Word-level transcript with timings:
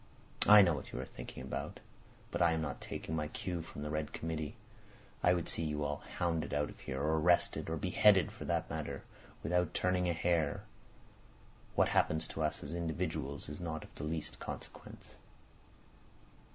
I 0.47 0.63
know 0.63 0.73
what 0.73 0.91
you 0.91 0.99
are 0.99 1.05
thinking 1.05 1.43
about. 1.43 1.79
But 2.31 2.41
I 2.41 2.53
am 2.53 2.61
not 2.63 2.81
taking 2.81 3.15
my 3.15 3.27
cue 3.27 3.61
from 3.61 3.83
the 3.83 3.91
Red 3.91 4.11
Committee. 4.13 4.55
I 5.21 5.31
would 5.35 5.47
see 5.47 5.61
you 5.63 5.83
all 5.83 5.97
hounded 6.17 6.55
out 6.55 6.71
of 6.71 6.79
here, 6.79 6.99
or 6.99 7.19
arrested—or 7.19 7.77
beheaded 7.77 8.31
for 8.31 8.43
that 8.45 8.67
matter—without 8.71 9.75
turning 9.75 10.09
a 10.09 10.13
hair. 10.13 10.63
What 11.75 11.89
happens 11.89 12.27
to 12.29 12.41
us 12.41 12.63
as 12.63 12.73
individuals 12.73 13.47
is 13.47 13.59
not 13.59 13.83
of 13.83 13.93
the 13.93 14.03
least 14.03 14.39
consequence." 14.39 15.17